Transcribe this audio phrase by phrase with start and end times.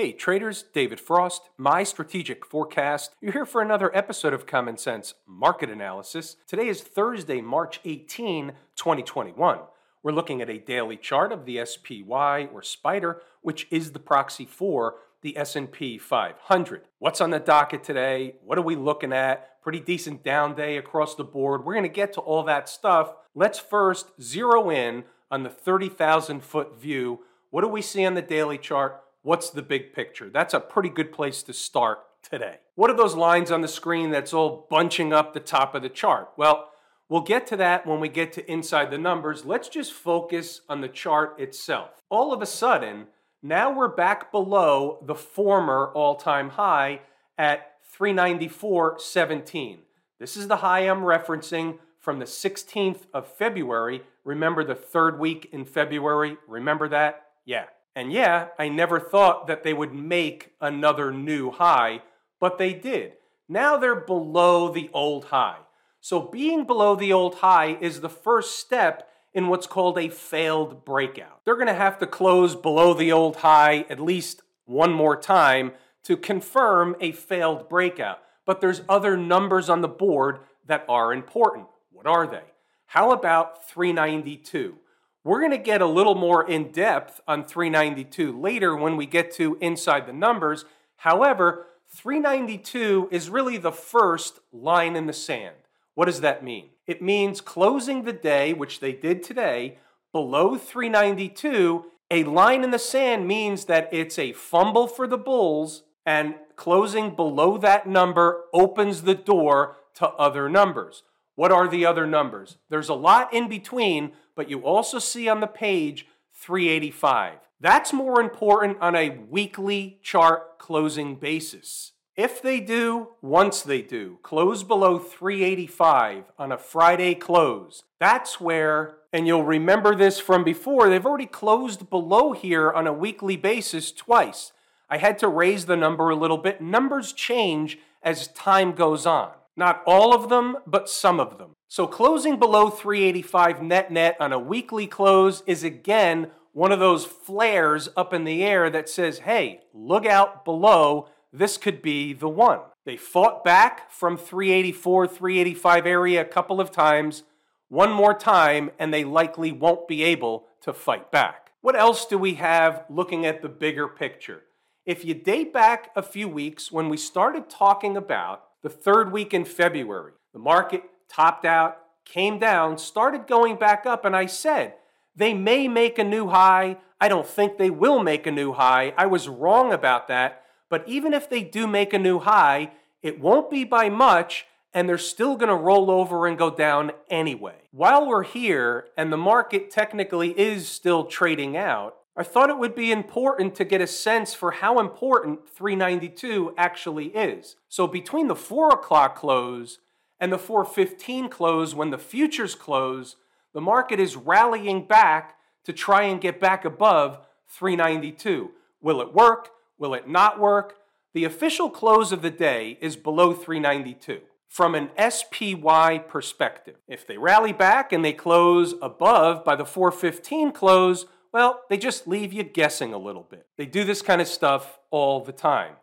[0.00, 3.14] Hey traders, David Frost, my strategic forecast.
[3.20, 6.36] You're here for another episode of Common Sense Market Analysis.
[6.46, 9.58] Today is Thursday, March 18, 2021.
[10.02, 14.46] We're looking at a daily chart of the SPY or Spider, which is the proxy
[14.46, 16.80] for the S&P 500.
[16.98, 18.36] What's on the docket today?
[18.42, 19.60] What are we looking at?
[19.60, 21.66] Pretty decent down day across the board.
[21.66, 23.12] We're going to get to all that stuff.
[23.34, 27.20] Let's first zero in on the 30,000 foot view.
[27.50, 29.02] What do we see on the daily chart?
[29.22, 30.30] What's the big picture?
[30.30, 32.58] That's a pretty good place to start today.
[32.74, 35.90] What are those lines on the screen that's all bunching up the top of the
[35.90, 36.30] chart?
[36.36, 36.70] Well,
[37.08, 39.44] we'll get to that when we get to inside the numbers.
[39.44, 41.90] Let's just focus on the chart itself.
[42.08, 43.08] All of a sudden,
[43.42, 47.00] now we're back below the former all time high
[47.36, 49.78] at 394.17.
[50.18, 54.02] This is the high I'm referencing from the 16th of February.
[54.24, 56.38] Remember the third week in February?
[56.46, 57.26] Remember that?
[57.44, 57.66] Yeah.
[57.94, 62.02] And yeah, I never thought that they would make another new high,
[62.38, 63.14] but they did.
[63.48, 65.58] Now they're below the old high.
[66.00, 70.84] So being below the old high is the first step in what's called a failed
[70.84, 71.44] breakout.
[71.44, 75.72] They're going to have to close below the old high at least one more time
[76.04, 78.20] to confirm a failed breakout.
[78.46, 81.66] But there's other numbers on the board that are important.
[81.92, 82.42] What are they?
[82.86, 84.76] How about 392?
[85.22, 89.30] We're going to get a little more in depth on 392 later when we get
[89.32, 90.64] to inside the numbers.
[90.96, 95.56] However, 392 is really the first line in the sand.
[95.94, 96.70] What does that mean?
[96.86, 99.76] It means closing the day, which they did today,
[100.10, 101.84] below 392.
[102.10, 107.14] A line in the sand means that it's a fumble for the Bulls, and closing
[107.14, 111.02] below that number opens the door to other numbers.
[111.34, 112.56] What are the other numbers?
[112.68, 117.34] There's a lot in between, but you also see on the page 385.
[117.60, 121.92] That's more important on a weekly chart closing basis.
[122.16, 128.94] If they do, once they do, close below 385 on a Friday close, that's where,
[129.12, 133.92] and you'll remember this from before, they've already closed below here on a weekly basis
[133.92, 134.52] twice.
[134.88, 136.62] I had to raise the number a little bit.
[136.62, 139.32] Numbers change as time goes on.
[139.56, 141.54] Not all of them, but some of them.
[141.68, 147.04] So closing below 385 net net on a weekly close is again one of those
[147.04, 151.08] flares up in the air that says, hey, look out below.
[151.32, 152.60] This could be the one.
[152.84, 157.22] They fought back from 384, 385 area a couple of times,
[157.68, 161.52] one more time, and they likely won't be able to fight back.
[161.60, 164.42] What else do we have looking at the bigger picture?
[164.86, 169.32] If you date back a few weeks when we started talking about the third week
[169.32, 174.74] in February, the market topped out, came down, started going back up, and I said,
[175.16, 176.78] they may make a new high.
[177.00, 178.94] I don't think they will make a new high.
[178.96, 180.42] I was wrong about that.
[180.68, 182.72] But even if they do make a new high,
[183.02, 186.92] it won't be by much, and they're still going to roll over and go down
[187.08, 187.56] anyway.
[187.72, 192.74] While we're here, and the market technically is still trading out, I thought it would
[192.74, 197.56] be important to get a sense for how important 392 actually is.
[197.70, 199.78] So between the 4 o'clock close
[200.20, 203.16] and the 415 close, when the futures close,
[203.54, 208.50] the market is rallying back to try and get back above 392.
[208.82, 209.48] Will it work?
[209.78, 210.76] Will it not work?
[211.14, 216.76] The official close of the day is below 392 from an SPY perspective.
[216.86, 222.06] If they rally back and they close above by the 415 close, well, they just
[222.06, 223.46] leave you guessing a little bit.
[223.56, 225.74] They do this kind of stuff all the time.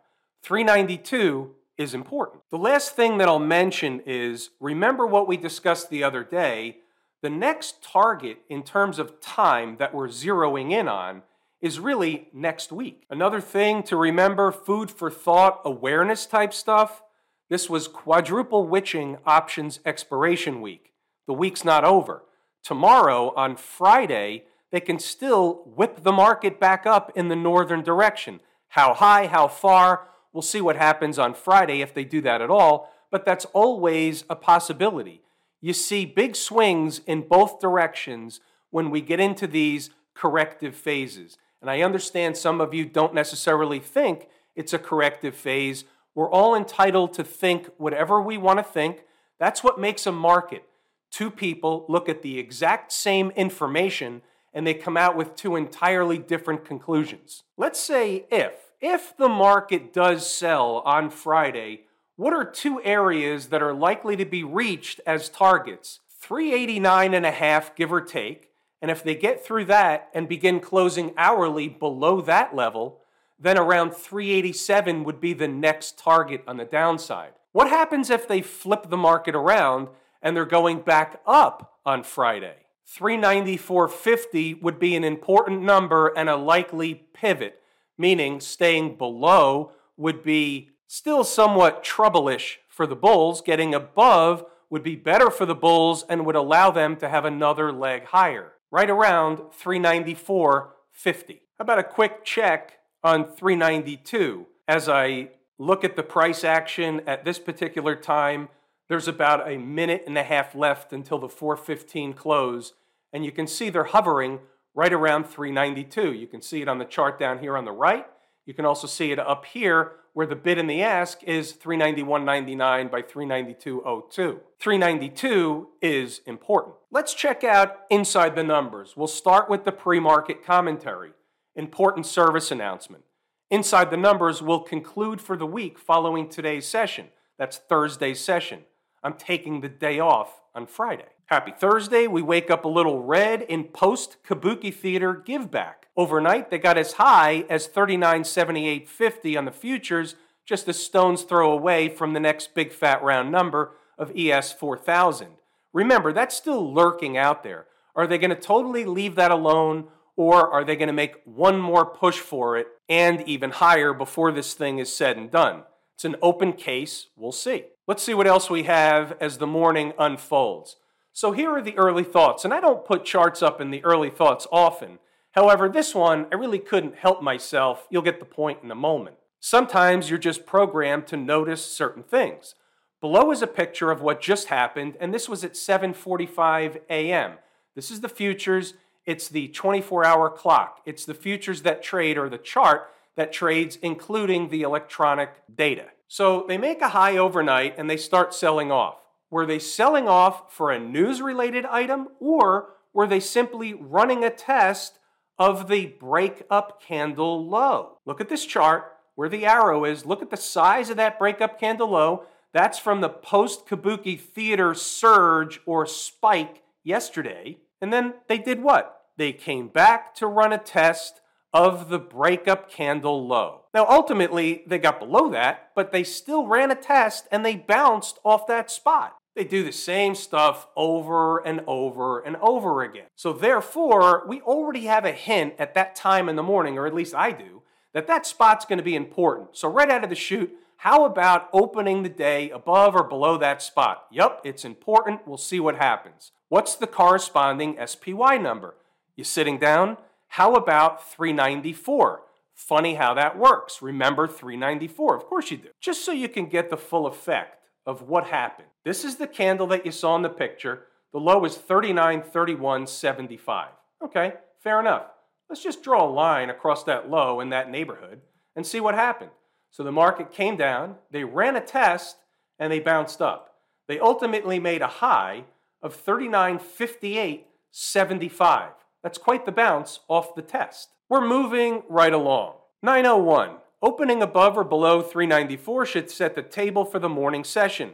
[0.42, 2.42] 392 is important.
[2.50, 6.78] The last thing that I'll mention is remember what we discussed the other day.
[7.22, 11.22] The next target in terms of time that we're zeroing in on
[11.60, 13.04] is really next week.
[13.10, 17.02] Another thing to remember food for thought, awareness type stuff.
[17.48, 20.92] This was quadruple witching options expiration week.
[21.26, 22.24] The week's not over.
[22.62, 28.40] Tomorrow, on Friday, they can still whip the market back up in the northern direction.
[28.68, 32.50] How high, how far, We'll see what happens on Friday if they do that at
[32.50, 35.22] all, but that's always a possibility.
[35.60, 41.38] You see big swings in both directions when we get into these corrective phases.
[41.60, 45.84] And I understand some of you don't necessarily think it's a corrective phase.
[46.14, 49.04] We're all entitled to think whatever we want to think.
[49.40, 50.64] That's what makes a market.
[51.10, 54.22] Two people look at the exact same information
[54.52, 57.42] and they come out with two entirely different conclusions.
[57.56, 61.82] Let's say if if the market does sell on Friday,
[62.16, 66.00] what are two areas that are likely to be reached as targets?
[66.20, 68.50] 389 and a half, give or take.
[68.80, 73.00] And if they get through that and begin closing hourly below that level,
[73.38, 77.32] then around 387 would be the next target on the downside.
[77.52, 79.88] What happens if they flip the market around
[80.22, 82.56] and they're going back up on Friday?
[82.96, 87.60] 394.50 would be an important number and a likely pivot,
[87.98, 93.42] meaning staying below would be still somewhat trouble-ish for the bulls.
[93.42, 97.72] Getting above would be better for the bulls and would allow them to have another
[97.72, 101.40] leg higher, right around 394.50.
[101.58, 107.24] How about a quick check on 392 as I look at the price action at
[107.24, 108.48] this particular time?
[108.88, 112.72] There's about a minute and a half left until the 415 close,
[113.12, 114.40] and you can see they're hovering
[114.74, 116.12] right around 392.
[116.12, 118.06] You can see it on the chart down here on the right.
[118.46, 122.90] You can also see it up here where the bid and the ask is 391.99
[122.90, 124.40] by 392.02.
[124.58, 126.74] 392 is important.
[126.90, 128.96] Let's check out inside the numbers.
[128.96, 131.12] We'll start with the pre-market commentary.
[131.54, 133.04] Important service announcement.
[133.50, 137.08] Inside the numbers will conclude for the week following today's session.
[137.38, 138.60] That's Thursday's session.
[139.02, 141.04] I'm taking the day off on Friday.
[141.28, 142.06] Happy Thursday.
[142.06, 145.88] We wake up a little red in post Kabuki Theater give back.
[145.94, 150.14] Overnight, they got as high as 39.7850 on the futures,
[150.46, 155.32] just a stone's throw away from the next big fat round number of ES 4000.
[155.74, 157.66] Remember, that's still lurking out there.
[157.94, 161.60] Are they going to totally leave that alone, or are they going to make one
[161.60, 165.64] more push for it and even higher before this thing is said and done?
[165.94, 167.08] It's an open case.
[167.16, 167.64] We'll see.
[167.86, 170.76] Let's see what else we have as the morning unfolds.
[171.18, 174.08] So here are the early thoughts, and I don't put charts up in the early
[174.08, 175.00] thoughts often.
[175.32, 177.88] However, this one, I really couldn't help myself.
[177.90, 179.16] You'll get the point in a moment.
[179.40, 182.54] Sometimes you're just programmed to notice certain things.
[183.00, 187.32] Below is a picture of what just happened, and this was at 7:45 a.m.
[187.74, 188.74] This is the futures.
[189.04, 190.82] It's the 24-hour clock.
[190.86, 195.86] It's the futures that trade or the chart that trades including the electronic data.
[196.06, 198.98] So they make a high overnight and they start selling off.
[199.30, 204.30] Were they selling off for a news related item or were they simply running a
[204.30, 204.98] test
[205.38, 207.98] of the breakup candle low?
[208.06, 210.06] Look at this chart where the arrow is.
[210.06, 212.24] Look at the size of that breakup candle low.
[212.52, 217.58] That's from the post Kabuki theater surge or spike yesterday.
[217.80, 219.02] And then they did what?
[219.16, 221.20] They came back to run a test
[221.52, 223.62] of the breakup candle low.
[223.74, 228.18] Now, ultimately, they got below that, but they still ran a test and they bounced
[228.24, 229.16] off that spot.
[229.34, 233.06] They do the same stuff over and over and over again.
[233.14, 236.94] So, therefore, we already have a hint at that time in the morning, or at
[236.94, 237.62] least I do,
[237.94, 239.56] that that spot's going to be important.
[239.56, 243.62] So, right out of the chute, how about opening the day above or below that
[243.62, 244.06] spot?
[244.10, 245.26] Yup, it's important.
[245.26, 246.32] We'll see what happens.
[246.48, 248.74] What's the corresponding SPY number?
[249.16, 249.98] You sitting down?
[250.28, 252.22] How about 394?
[252.54, 253.82] Funny how that works.
[253.82, 255.16] Remember 394?
[255.16, 255.68] Of course you do.
[255.80, 258.68] Just so you can get the full effect of what happened.
[258.84, 260.84] This is the candle that you saw in the picture.
[261.12, 263.68] The low is 39.31.75.
[264.04, 265.06] Okay, fair enough.
[265.48, 268.20] Let's just draw a line across that low in that neighborhood
[268.54, 269.30] and see what happened.
[269.70, 272.16] So the market came down, they ran a test,
[272.58, 273.54] and they bounced up.
[273.86, 275.44] They ultimately made a high
[275.82, 278.68] of 39.58.75.
[279.02, 280.88] That's quite the bounce off the test.
[281.08, 282.54] We're moving right along.
[282.82, 283.56] 901.
[283.80, 287.92] Opening above or below 394 should set the table for the morning session.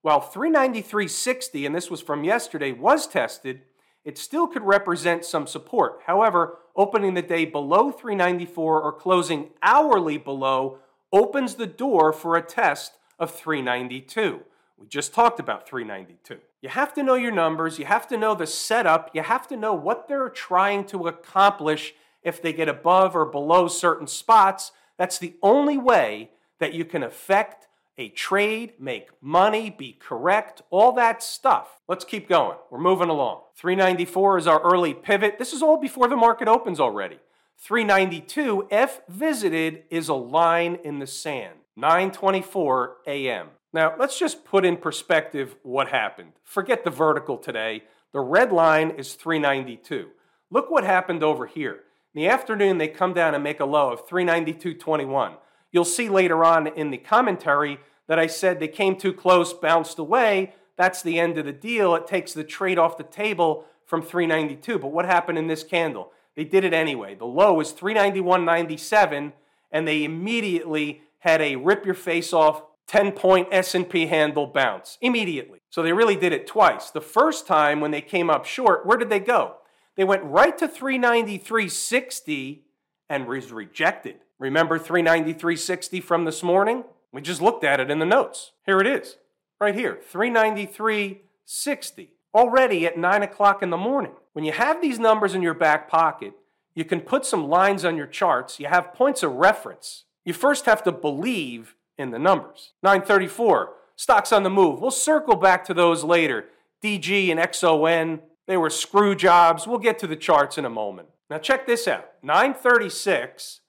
[0.00, 3.62] While 393.60, and this was from yesterday, was tested,
[4.04, 6.00] it still could represent some support.
[6.06, 10.78] However, opening the day below 394 or closing hourly below
[11.12, 14.40] opens the door for a test of 392.
[14.78, 16.38] We just talked about 392.
[16.60, 19.56] You have to know your numbers, you have to know the setup, you have to
[19.56, 24.72] know what they're trying to accomplish if they get above or below certain spots.
[24.96, 30.92] That's the only way that you can affect a trade, make money, be correct, all
[30.92, 31.80] that stuff.
[31.88, 32.56] Let's keep going.
[32.70, 33.42] We're moving along.
[33.56, 35.38] 394 is our early pivot.
[35.38, 37.18] This is all before the market opens already.
[37.58, 41.54] 392, if visited, is a line in the sand.
[41.76, 43.48] 9:24 a.m.
[43.72, 46.32] Now, let's just put in perspective what happened.
[46.42, 47.84] Forget the vertical today.
[48.12, 50.08] The red line is 392.
[50.50, 51.80] Look what happened over here.
[52.14, 55.36] In the afternoon, they come down and make a low of 392.21.
[55.70, 59.98] You'll see later on in the commentary that I said they came too close, bounced
[59.98, 60.54] away.
[60.76, 61.94] That's the end of the deal.
[61.94, 64.78] It takes the trade off the table from 392.
[64.78, 66.12] But what happened in this candle?
[66.34, 67.14] They did it anyway.
[67.14, 69.32] The low is 391.97
[69.70, 75.60] and they immediately had a rip your face off 10 point S&P handle bounce immediately.
[75.70, 76.90] So they really did it twice.
[76.90, 79.56] The first time when they came up short, where did they go?
[79.96, 82.60] They went right to 393.60
[83.08, 84.16] and was rejected.
[84.38, 86.84] Remember 393.60 from this morning?
[87.12, 88.52] We just looked at it in the notes.
[88.64, 89.16] Here it is,
[89.60, 94.12] right here 393.60, already at 9 o'clock in the morning.
[94.32, 96.34] When you have these numbers in your back pocket,
[96.74, 98.60] you can put some lines on your charts.
[98.60, 100.04] You have points of reference.
[100.24, 102.72] You first have to believe in the numbers.
[102.82, 104.80] 934, stocks on the move.
[104.80, 106.46] We'll circle back to those later.
[106.82, 109.66] DG and XONE, they were screw jobs.
[109.66, 111.08] We'll get to the charts in a moment.
[111.28, 112.08] Now check this out.
[112.22, 113.60] 936,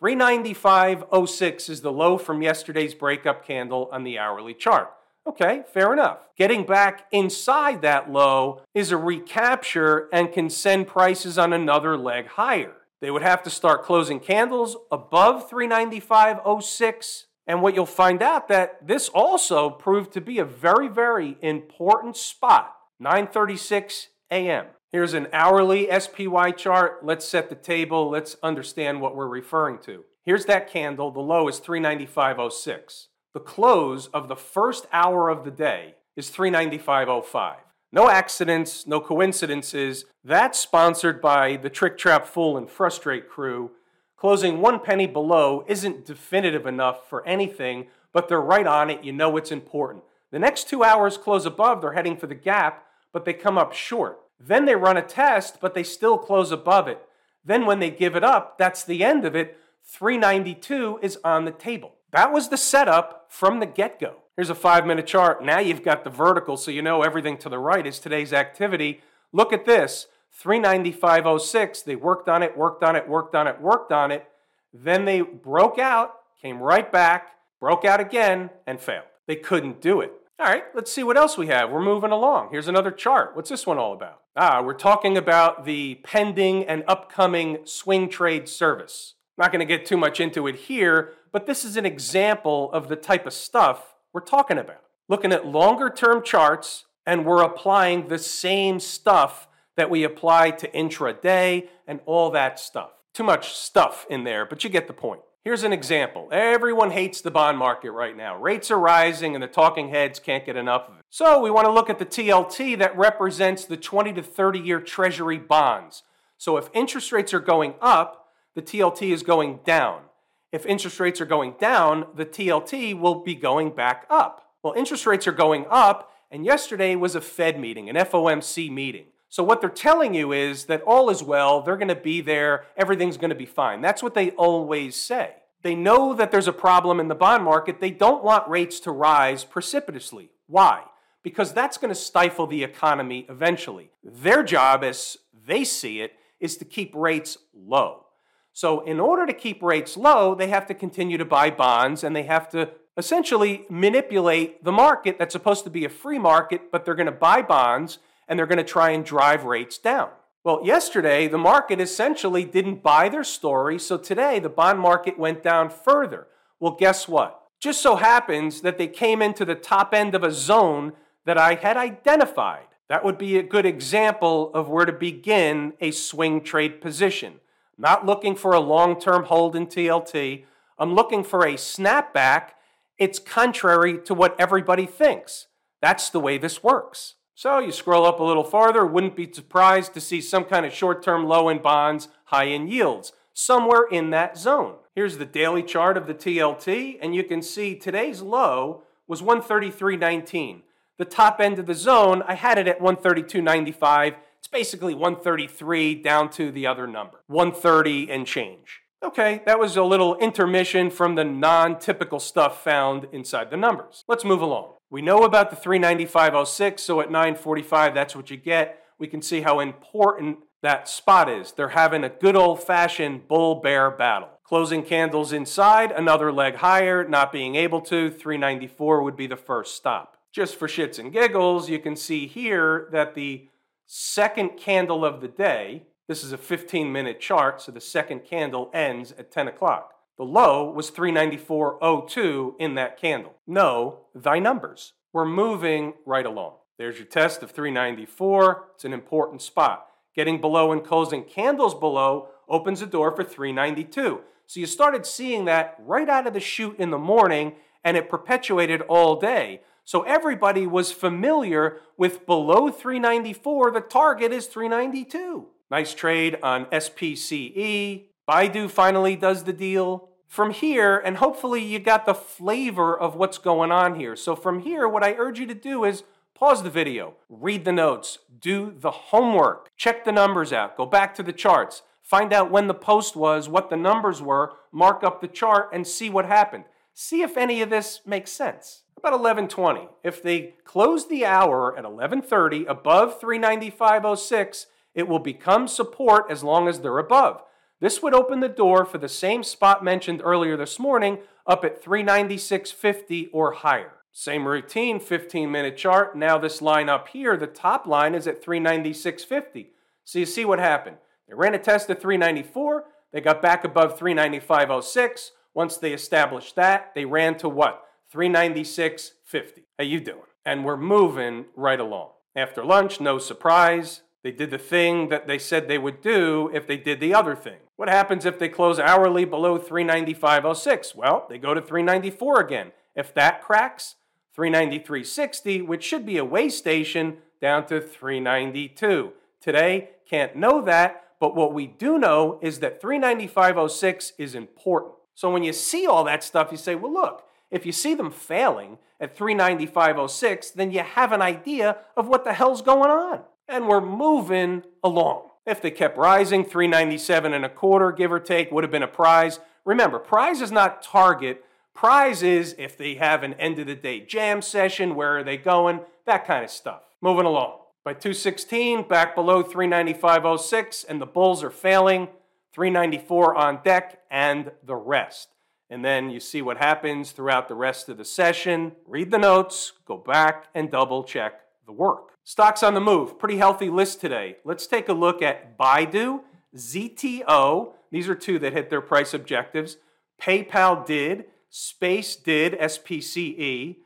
[0.00, 4.92] 395.06 is the low from yesterday's breakup candle on the hourly chart.
[5.26, 6.20] Okay, fair enough.
[6.36, 12.28] Getting back inside that low is a recapture and can send prices on another leg
[12.28, 12.72] higher.
[13.00, 18.86] They would have to start closing candles above 395.06 and what you'll find out that
[18.86, 24.66] this also proved to be a very very important spot 9:36 a.m.
[24.90, 27.04] Here's an hourly SPY chart.
[27.04, 28.08] Let's set the table.
[28.08, 30.04] Let's understand what we're referring to.
[30.24, 31.10] Here's that candle.
[31.10, 33.08] The low is 395.06.
[33.34, 37.56] The close of the first hour of the day is 395.05.
[37.92, 40.04] No accidents, no coincidences.
[40.24, 43.70] That's sponsored by the Trick Trap Fool and Frustrate crew.
[44.18, 49.04] Closing one penny below isn't definitive enough for anything, but they're right on it.
[49.04, 50.02] You know it's important.
[50.32, 53.72] The next two hours close above, they're heading for the gap, but they come up
[53.72, 54.18] short.
[54.40, 57.00] Then they run a test, but they still close above it.
[57.44, 59.56] Then when they give it up, that's the end of it.
[59.84, 61.94] 392 is on the table.
[62.10, 64.16] That was the setup from the get go.
[64.36, 65.44] Here's a five minute chart.
[65.44, 69.00] Now you've got the vertical, so you know everything to the right is today's activity.
[69.32, 70.06] Look at this
[70.42, 71.84] 395.06.
[71.84, 74.26] They worked on it, worked on it, worked on it, worked on it.
[74.72, 77.30] Then they broke out, came right back,
[77.60, 79.04] broke out again, and failed.
[79.26, 80.12] They couldn't do it.
[80.38, 81.70] All right, let's see what else we have.
[81.70, 82.50] We're moving along.
[82.52, 83.34] Here's another chart.
[83.34, 84.20] What's this one all about?
[84.36, 89.14] Ah, we're talking about the pending and upcoming swing trade service.
[89.36, 92.88] Not going to get too much into it here, but this is an example of
[92.88, 94.82] the type of stuff we're talking about.
[95.08, 99.47] Looking at longer term charts, and we're applying the same stuff
[99.78, 102.90] that we apply to intraday and all that stuff.
[103.14, 105.20] Too much stuff in there, but you get the point.
[105.44, 106.28] Here's an example.
[106.32, 108.36] Everyone hates the bond market right now.
[108.36, 111.04] Rates are rising and the talking heads can't get enough of it.
[111.10, 114.80] So we want to look at the TLT that represents the 20 to 30 year
[114.80, 116.02] treasury bonds.
[116.36, 120.02] So if interest rates are going up, the TLT is going down.
[120.50, 124.44] If interest rates are going down, the TLT will be going back up.
[124.62, 129.06] Well, interest rates are going up, and yesterday was a Fed meeting, an FOMC meeting.
[129.28, 132.64] So what they're telling you is that all is well, they're going to be there,
[132.76, 133.80] everything's going to be fine.
[133.80, 135.34] That's what they always say.
[135.62, 137.80] They know that there's a problem in the bond market.
[137.80, 140.30] They don't want rates to rise precipitously.
[140.46, 140.84] Why?
[141.22, 143.90] Because that's going to stifle the economy eventually.
[144.02, 148.06] Their job, as they see it, is to keep rates low.
[148.52, 152.14] So, in order to keep rates low, they have to continue to buy bonds and
[152.14, 156.84] they have to essentially manipulate the market that's supposed to be a free market, but
[156.84, 160.10] they're going to buy bonds and they're going to try and drive rates down.
[160.44, 165.42] Well, yesterday, the market essentially didn't buy their story, so today the bond market went
[165.42, 166.28] down further.
[166.60, 167.40] Well, guess what?
[167.60, 170.92] Just so happens that they came into the top end of a zone
[171.24, 172.66] that I had identified.
[172.88, 177.40] That would be a good example of where to begin a swing trade position.
[177.76, 180.44] Not looking for a long term hold in TLT,
[180.78, 182.50] I'm looking for a snapback.
[182.98, 185.48] It's contrary to what everybody thinks.
[185.82, 187.14] That's the way this works.
[187.38, 190.72] So you scroll up a little farther, wouldn't be surprised to see some kind of
[190.72, 194.74] short term low in bonds, high in yields, somewhere in that zone.
[194.96, 200.62] Here's the daily chart of the TLT, and you can see today's low was 133.19.
[200.96, 204.16] The top end of the zone, I had it at 132.95.
[204.40, 208.80] It's basically 133 down to the other number, 130 and change.
[209.00, 214.02] Okay, that was a little intermission from the non typical stuff found inside the numbers.
[214.08, 214.77] Let's move along.
[214.90, 218.82] We know about the 395.06, so at 945, that's what you get.
[218.98, 221.52] We can see how important that spot is.
[221.52, 224.30] They're having a good old fashioned bull bear battle.
[224.44, 228.10] Closing candles inside, another leg higher, not being able to.
[228.10, 230.16] 394 would be the first stop.
[230.32, 233.48] Just for shits and giggles, you can see here that the
[233.86, 238.70] second candle of the day, this is a 15 minute chart, so the second candle
[238.72, 239.92] ends at 10 o'clock.
[240.18, 243.36] The low was 394.02 in that candle.
[243.46, 244.92] Know thy numbers.
[245.12, 246.54] We're moving right along.
[246.76, 248.64] There's your test of 394.
[248.74, 249.86] It's an important spot.
[250.16, 254.20] Getting below and closing candles below opens the door for 392.
[254.46, 258.10] So you started seeing that right out of the chute in the morning, and it
[258.10, 259.60] perpetuated all day.
[259.84, 265.46] So everybody was familiar with below 394, the target is 392.
[265.70, 268.06] Nice trade on SPCE.
[268.28, 270.07] Baidu finally does the deal.
[270.28, 274.14] From here, and hopefully you got the flavor of what's going on here.
[274.14, 276.04] So from here, what I urge you to do is
[276.34, 281.14] pause the video, read the notes, do the homework, check the numbers out, go back
[281.14, 285.20] to the charts, find out when the post was, what the numbers were, mark up
[285.20, 286.64] the chart, and see what happened.
[286.92, 288.82] See if any of this makes sense.
[288.98, 289.88] About 11:20.
[290.04, 296.68] If they close the hour at 11:30 above 395.06, it will become support as long
[296.68, 297.42] as they're above.
[297.80, 301.82] This would open the door for the same spot mentioned earlier this morning up at
[301.82, 303.92] 396.50 or higher.
[304.10, 306.16] Same routine, 15 minute chart.
[306.16, 309.68] Now this line up here, the top line is at 396.50.
[310.04, 310.96] So you see what happened.
[311.28, 312.84] They ran a test at 394.
[313.12, 315.30] They got back above 395.06.
[315.54, 317.84] Once they established that, they ran to what?
[318.12, 319.64] 396.50.
[319.78, 320.22] How you doing?
[320.44, 322.10] And we're moving right along.
[322.34, 326.66] After lunch, no surprise, they did the thing that they said they would do if
[326.66, 327.58] they did the other thing.
[327.76, 330.94] What happens if they close hourly below 395.06?
[330.96, 332.72] Well, they go to 394 again.
[332.96, 333.94] If that cracks,
[334.36, 339.12] 393.60, which should be a way station, down to 392.
[339.40, 344.94] Today, can't know that, but what we do know is that 395.06 is important.
[345.14, 348.10] So when you see all that stuff, you say, well, look, if you see them
[348.10, 353.66] failing at 395.06, then you have an idea of what the hell's going on and
[353.66, 355.30] we're moving along.
[355.46, 358.88] If they kept rising, 397 and a quarter, give or take, would have been a
[358.88, 359.40] prize.
[359.64, 361.44] Remember, prize is not target.
[361.74, 365.36] Prize is if they have an end of the day jam session, where are they
[365.36, 366.82] going, that kind of stuff.
[367.00, 367.60] Moving along.
[367.84, 372.08] By 216, back below 395.06, and the Bulls are failing.
[372.52, 375.28] 394 on deck, and the rest.
[375.70, 378.72] And then you see what happens throughout the rest of the session.
[378.86, 382.17] Read the notes, go back and double check the work.
[382.28, 384.36] Stocks on the move, pretty healthy list today.
[384.44, 386.20] Let's take a look at Baidu,
[386.54, 387.72] ZTO.
[387.90, 389.78] These are two that hit their price objectives.
[390.20, 393.76] PayPal did, Space did, SPCE.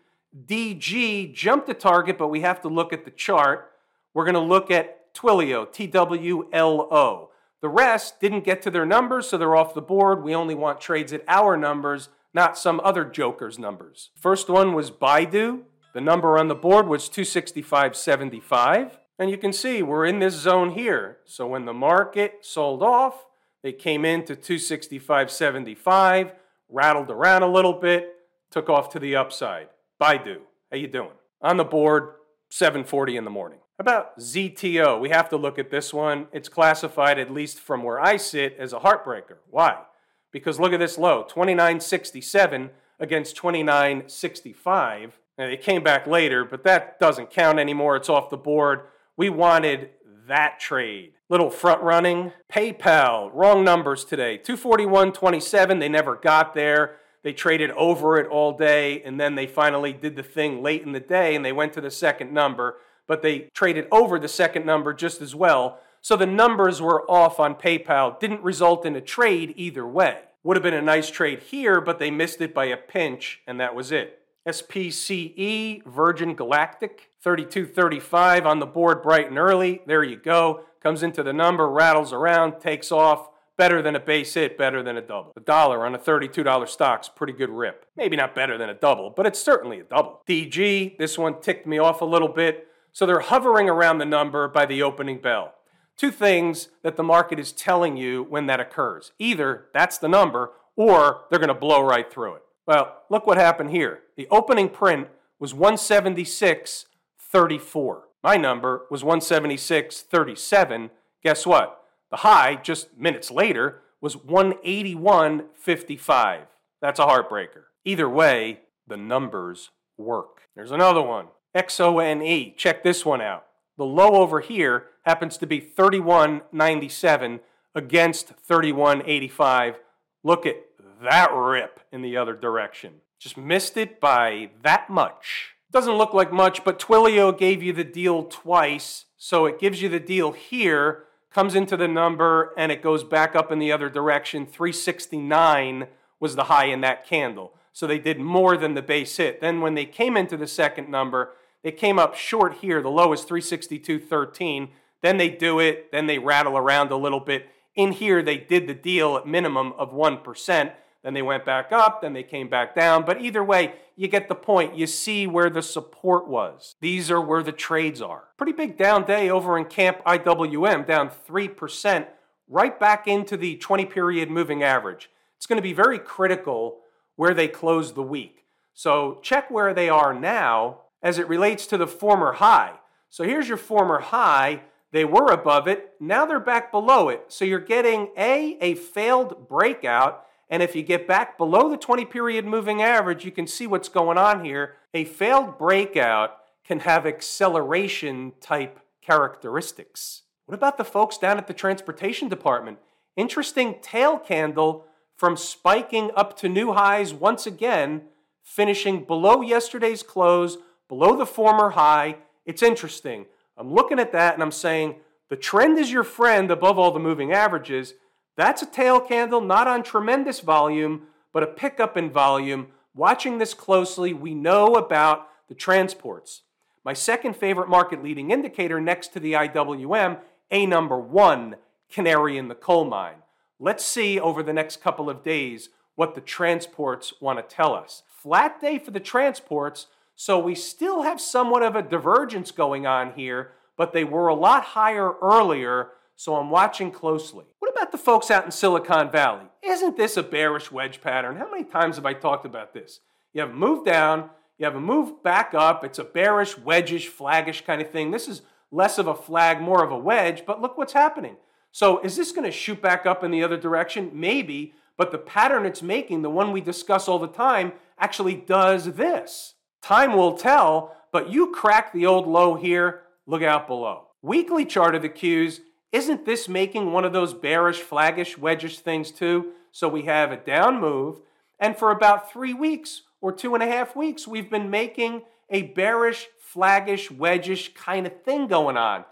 [0.44, 3.70] DG jumped the target, but we have to look at the chart.
[4.12, 7.28] We're going to look at Twilio, TWLO.
[7.60, 10.24] The rest didn't get to their numbers, so they're off the board.
[10.24, 14.10] We only want trades at our numbers, not some other joker's numbers.
[14.16, 15.60] First one was Baidu,
[15.92, 18.98] the number on the board was 265.75.
[19.18, 21.18] And you can see we're in this zone here.
[21.24, 23.26] So when the market sold off,
[23.62, 26.32] they came into 265.75,
[26.68, 28.16] rattled around a little bit,
[28.50, 29.68] took off to the upside.
[30.00, 30.38] Baidu,
[30.70, 31.12] how you doing?
[31.40, 32.14] On the board,
[32.50, 33.60] 7:40 in the morning.
[33.78, 36.28] About ZTO, we have to look at this one.
[36.32, 39.38] It's classified at least from where I sit as a heartbreaker.
[39.50, 39.82] Why?
[40.30, 45.12] Because look at this low, 29.67 against 29.65.
[45.38, 47.96] Now, they came back later, but that doesn't count anymore.
[47.96, 48.82] It's off the board.
[49.16, 49.90] We wanted
[50.28, 51.12] that trade.
[51.28, 52.32] Little front running.
[52.52, 54.38] PayPal, wrong numbers today.
[54.38, 55.80] 241.27.
[55.80, 56.96] They never got there.
[57.22, 60.92] They traded over it all day, and then they finally did the thing late in
[60.92, 64.66] the day and they went to the second number, but they traded over the second
[64.66, 65.78] number just as well.
[66.00, 68.18] So the numbers were off on PayPal.
[68.18, 70.22] Didn't result in a trade either way.
[70.42, 73.60] Would have been a nice trade here, but they missed it by a pinch, and
[73.60, 74.21] that was it.
[74.46, 79.82] SPCE, Virgin Galactic, 3235 on the board bright and early.
[79.86, 80.64] There you go.
[80.82, 83.28] Comes into the number, rattles around, takes off.
[83.56, 85.32] Better than a base hit, better than a double.
[85.36, 87.84] A dollar on a $32 stock's pretty good rip.
[87.96, 90.22] Maybe not better than a double, but it's certainly a double.
[90.26, 92.66] DG, this one ticked me off a little bit.
[92.92, 95.54] So they're hovering around the number by the opening bell.
[95.96, 99.12] Two things that the market is telling you when that occurs.
[99.18, 102.42] Either that's the number, or they're going to blow right through it.
[102.66, 104.00] Well, look what happened here.
[104.16, 108.00] The opening print was 176.34.
[108.22, 110.90] My number was 176.37.
[111.22, 111.78] Guess what?
[112.10, 116.46] The high, just minutes later, was 181.55.
[116.80, 117.64] That's a heartbreaker.
[117.84, 120.48] Either way, the numbers work.
[120.54, 121.26] There's another one.
[121.54, 122.54] XONE.
[122.56, 123.44] Check this one out.
[123.76, 127.40] The low over here happens to be 31.97
[127.74, 129.74] against 31.85.
[130.22, 130.71] Look at
[131.02, 132.94] that rip in the other direction.
[133.18, 135.54] Just missed it by that much.
[135.70, 139.88] Doesn't look like much, but Twilio gave you the deal twice, so it gives you
[139.88, 143.88] the deal here, comes into the number, and it goes back up in the other
[143.88, 144.44] direction.
[144.44, 145.86] 369
[146.20, 147.54] was the high in that candle.
[147.72, 149.40] So they did more than the base hit.
[149.40, 152.82] Then when they came into the second number, they came up short here.
[152.82, 154.68] The low is 362.13.
[155.00, 157.48] Then they do it, then they rattle around a little bit.
[157.74, 160.72] In here, they did the deal at minimum of 1%.
[161.02, 163.04] Then they went back up, then they came back down.
[163.04, 164.76] But either way, you get the point.
[164.76, 166.76] You see where the support was.
[166.80, 168.24] These are where the trades are.
[168.36, 172.06] Pretty big down day over in Camp IWM, down 3%,
[172.48, 175.10] right back into the 20 period moving average.
[175.36, 176.78] it's going to be very critical
[177.16, 178.44] where they close the week.
[178.74, 182.74] So check where they are now as it relates to the former high.
[183.10, 184.62] So here's your former high.
[184.92, 185.92] They were above it.
[186.00, 187.24] Now they're back below it.
[187.28, 190.24] So you're getting A, a failed breakout.
[190.52, 193.88] And if you get back below the 20 period moving average, you can see what's
[193.88, 194.74] going on here.
[194.92, 200.24] A failed breakout can have acceleration type characteristics.
[200.44, 202.80] What about the folks down at the transportation department?
[203.16, 204.84] Interesting tail candle
[205.16, 208.02] from spiking up to new highs once again,
[208.42, 212.18] finishing below yesterday's close, below the former high.
[212.44, 213.24] It's interesting.
[213.56, 214.96] I'm looking at that and I'm saying
[215.30, 217.94] the trend is your friend above all the moving averages.
[218.36, 222.68] That's a tail candle, not on tremendous volume, but a pickup in volume.
[222.94, 226.42] Watching this closely, we know about the transports.
[226.84, 230.18] My second favorite market leading indicator next to the IWM,
[230.50, 231.56] A number one,
[231.90, 233.22] canary in the coal mine.
[233.60, 238.02] Let's see over the next couple of days what the transports want to tell us.
[238.08, 243.12] Flat day for the transports, so we still have somewhat of a divergence going on
[243.12, 247.44] here, but they were a lot higher earlier, so I'm watching closely.
[247.58, 249.42] What about the folks out in Silicon Valley?
[249.60, 251.34] Isn't this a bearish wedge pattern?
[251.34, 253.00] How many times have I talked about this?
[253.32, 257.10] You have a move down, you have a move back up, it's a bearish, wedgish,
[257.10, 258.12] flaggish kind of thing.
[258.12, 261.36] This is less of a flag, more of a wedge, but look what's happening.
[261.72, 264.12] So is this going to shoot back up in the other direction?
[264.14, 268.92] Maybe, but the pattern it's making, the one we discuss all the time, actually does
[268.92, 269.54] this.
[269.82, 274.06] Time will tell, but you crack the old low here, look out below.
[274.22, 275.58] Weekly chart of the Qs,
[275.92, 279.52] isn't this making one of those bearish, flaggish, wedgish things too?
[279.70, 281.20] So we have a down move,
[281.60, 285.62] and for about three weeks or two and a half weeks, we've been making a
[285.62, 289.04] bearish, flaggish, wedgish kind of thing going on.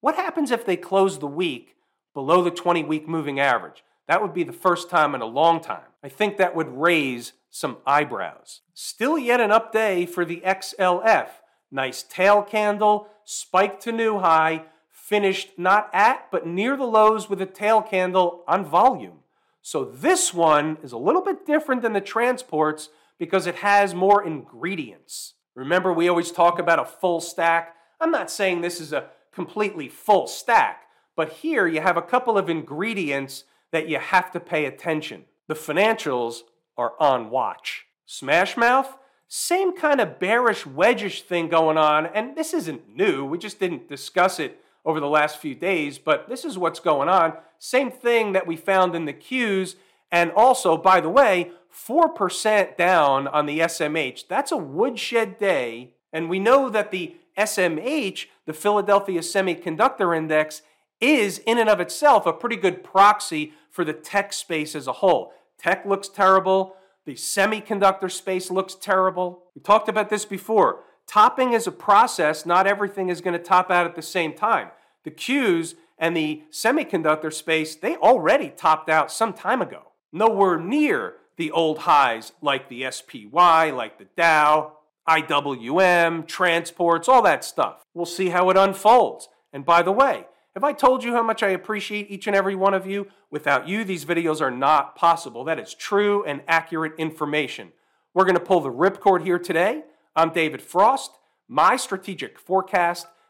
[0.00, 1.76] What happens if they close the week
[2.16, 3.84] below the 20 week moving average.
[4.08, 5.90] That would be the first time in a long time.
[6.02, 8.62] I think that would raise some eyebrows.
[8.72, 11.28] Still yet an up day for the XLF.
[11.70, 14.62] Nice tail candle, spike to new high,
[15.06, 19.18] finished not at but near the lows with a tail candle on volume.
[19.62, 22.88] So this one is a little bit different than the transports
[23.18, 25.34] because it has more ingredients.
[25.54, 27.76] Remember, we always talk about a full stack.
[28.00, 30.82] I'm not saying this is a completely full stack,
[31.14, 35.24] but here you have a couple of ingredients that you have to pay attention.
[35.46, 36.40] The financials
[36.76, 37.86] are on watch.
[38.08, 38.94] Smashmouth,
[39.28, 43.24] same kind of bearish, wedgish thing going on, and this isn't new.
[43.24, 47.08] We just didn't discuss it over the last few days, but this is what's going
[47.08, 47.34] on.
[47.58, 49.74] Same thing that we found in the Qs,
[50.12, 54.28] and also, by the way, 4% down on the SMH.
[54.28, 60.62] That's a woodshed day, and we know that the SMH, the Philadelphia Semiconductor Index,
[61.00, 64.92] is in and of itself a pretty good proxy for the tech space as a
[64.94, 65.32] whole.
[65.58, 66.76] Tech looks terrible.
[67.04, 69.42] The semiconductor space looks terrible.
[69.54, 70.84] We talked about this before.
[71.06, 72.46] Topping is a process.
[72.46, 74.70] Not everything is going to top out at the same time.
[75.06, 79.92] The Qs and the semiconductor space, they already topped out some time ago.
[80.12, 84.72] Nowhere near the old highs like the SPY, like the Dow,
[85.08, 87.84] IWM, transports, all that stuff.
[87.94, 89.28] We'll see how it unfolds.
[89.52, 92.56] And by the way, have I told you how much I appreciate each and every
[92.56, 93.06] one of you?
[93.30, 95.44] Without you, these videos are not possible.
[95.44, 97.70] That is true and accurate information.
[98.12, 99.84] We're going to pull the ripcord here today.
[100.16, 101.12] I'm David Frost,
[101.46, 103.06] my strategic forecast.